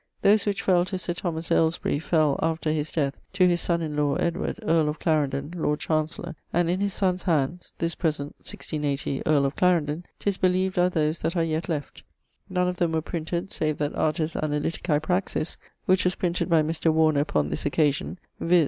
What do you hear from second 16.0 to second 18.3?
was printed by Mr. Warner upon this occasion,